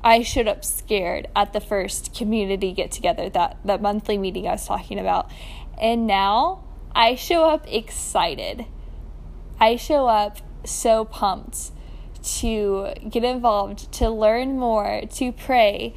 [0.02, 4.52] I showed up scared at the first community get together, that, that monthly meeting I
[4.52, 5.30] was talking about.
[5.80, 8.66] And now I show up excited.
[9.58, 11.70] I show up so pumped
[12.22, 15.94] to get involved, to learn more, to pray.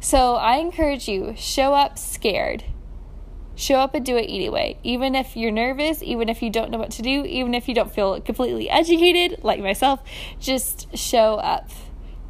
[0.00, 2.64] So I encourage you, show up scared.
[3.54, 4.78] Show up and do it anyway.
[4.82, 7.74] Even if you're nervous, even if you don't know what to do, even if you
[7.74, 10.00] don't feel completely educated, like myself,
[10.38, 11.70] just show up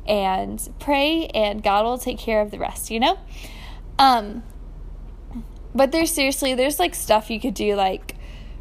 [0.06, 3.16] and pray, and God will take care of the rest, you know?
[3.96, 4.42] Um,
[5.72, 8.16] but there's seriously, there's like stuff you could do, like,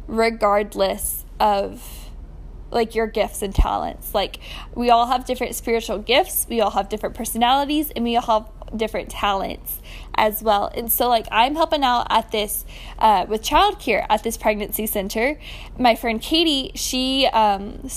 [0.06, 2.10] regardless of
[2.70, 4.14] like your gifts and talents.
[4.14, 4.38] Like
[4.74, 8.59] we all have different spiritual gifts, we all have different personalities, and we all have
[8.76, 9.80] different talents
[10.14, 10.70] as well.
[10.74, 12.64] And so, like, I'm helping out at this
[12.98, 15.38] uh, with childcare at this pregnancy center.
[15.78, 17.88] My friend Katie, she um,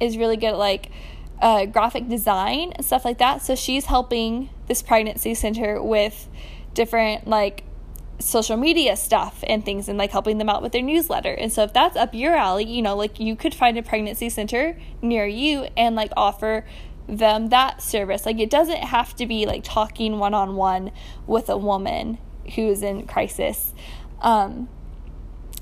[0.00, 0.90] is really good at like
[1.40, 3.42] uh, graphic design and stuff like that.
[3.42, 6.28] So she's helping this pregnancy center with
[6.74, 7.64] different like
[8.18, 11.32] social media stuff and things and like helping them out with their newsletter.
[11.32, 14.28] And so if that's up your alley, you know, like you could find a pregnancy
[14.28, 16.64] center near you and like offer
[17.08, 18.26] them that service.
[18.26, 20.90] Like it doesn't have to be like talking one on one
[21.26, 22.18] with a woman
[22.54, 23.72] who's in crisis.
[24.20, 24.68] Um,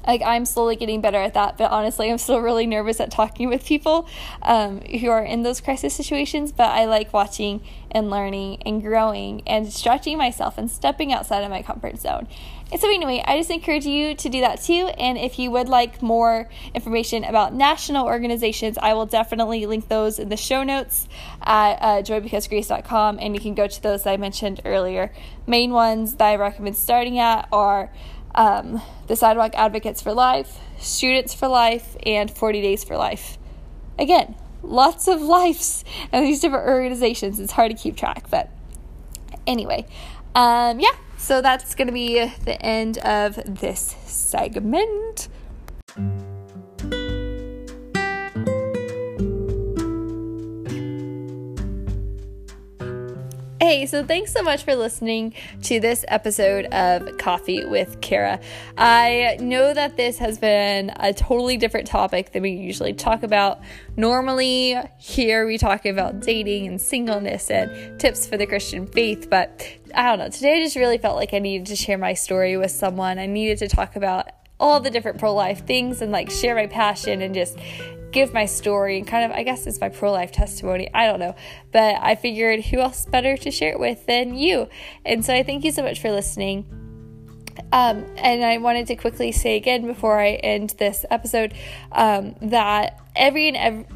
[0.06, 3.48] like I'm slowly getting better at that, but honestly, I'm still really nervous at talking
[3.48, 4.08] with people
[4.42, 6.52] um, who are in those crisis situations.
[6.52, 11.50] But I like watching and learning and growing and stretching myself and stepping outside of
[11.50, 12.26] my comfort zone.
[12.72, 14.88] And so, anyway, I just encourage you to do that too.
[14.98, 20.18] And if you would like more information about national organizations, I will definitely link those
[20.18, 21.06] in the show notes
[21.42, 23.18] at uh, joybecausegrace.com.
[23.20, 25.12] And you can go to those I mentioned earlier.
[25.46, 27.92] Main ones that I recommend starting at are
[28.34, 33.36] um, the Sidewalk Advocates for Life, Students for Life, and 40 Days for Life.
[33.98, 37.38] Again, lots of lives and these different organizations.
[37.38, 38.48] It's hard to keep track, but
[39.46, 39.86] anyway,
[40.34, 40.92] um, yeah,
[41.22, 45.28] so that's going to be the end of this segment.
[53.62, 58.40] Hey, so thanks so much for listening to this episode of Coffee with Kara.
[58.76, 63.60] I know that this has been a totally different topic than we usually talk about.
[63.96, 69.64] Normally, here we talk about dating and singleness and tips for the Christian faith, but
[69.94, 70.28] I don't know.
[70.28, 73.20] Today I just really felt like I needed to share my story with someone.
[73.20, 76.66] I needed to talk about all the different pro life things and like share my
[76.66, 77.56] passion and just
[78.12, 80.88] give my story and kind of, I guess it's my pro life testimony.
[80.94, 81.34] I don't know.
[81.72, 84.68] But I figured who else better to share it with than you?
[85.04, 86.66] And so I thank you so much for listening.
[87.72, 91.54] Um, and I wanted to quickly say again before I end this episode
[91.92, 93.86] um, that every and every,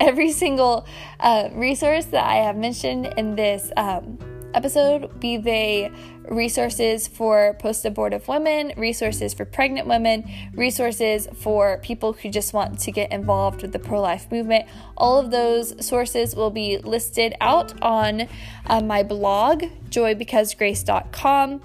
[0.00, 0.86] every single
[1.20, 4.18] uh, resource that I have mentioned in this um,
[4.56, 5.92] episode, be they
[6.28, 12.80] resources for post abortive women, resources for pregnant women, resources for people who just want
[12.80, 14.66] to get involved with the pro life movement.
[14.96, 18.28] All of those sources will be listed out on
[18.66, 21.60] uh, my blog, joybecausegrace.com.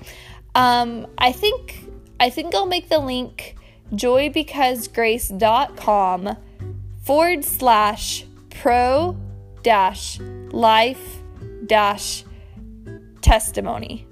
[0.54, 1.88] Um, I think
[2.20, 3.56] I think I'll make the link
[3.94, 6.38] joybecausegrace.com
[7.02, 9.18] forward slash pro
[9.64, 10.20] dash
[10.52, 11.18] life
[11.66, 12.24] dash
[13.32, 14.06] testimony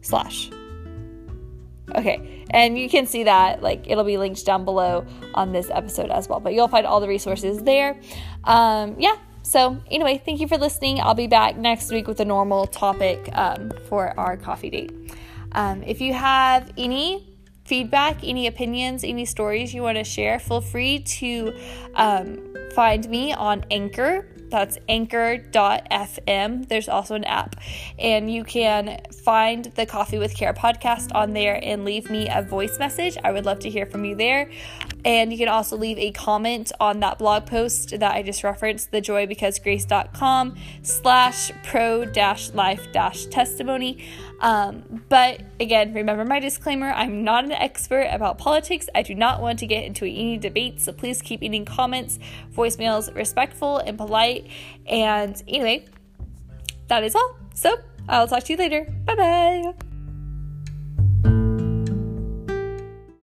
[0.00, 0.50] slash.
[1.94, 6.08] Okay, and you can see that, like, it'll be linked down below on this episode
[6.08, 8.00] as well, but you'll find all the resources there.
[8.44, 11.00] Um, yeah, so anyway, thank you for listening.
[11.00, 14.92] I'll be back next week with a normal topic um, for our coffee date.
[15.52, 17.36] Um, if you have any
[17.66, 21.52] feedback, any opinions, any stories you want to share, feel free to
[21.94, 22.38] um,
[22.74, 24.26] find me on Anchor.
[24.50, 26.68] That's anchor.fm.
[26.68, 27.56] There's also an app.
[27.98, 32.42] And you can find the Coffee with Kara podcast on there and leave me a
[32.42, 33.16] voice message.
[33.22, 34.50] I would love to hear from you there.
[35.04, 38.90] And you can also leave a comment on that blog post that I just referenced,
[38.92, 44.04] thejoybecausegrace.com slash pro dash life dash testimony.
[44.40, 48.88] Um, but again, remember my disclaimer I'm not an expert about politics.
[48.94, 52.18] I do not want to get into any debates, so please keep any comments,
[52.52, 54.46] voicemails respectful and polite.
[54.86, 55.86] And anyway,
[56.88, 57.36] that is all.
[57.54, 57.76] So
[58.08, 58.86] I'll talk to you later.
[59.04, 59.89] Bye bye.